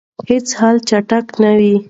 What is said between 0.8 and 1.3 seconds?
چټک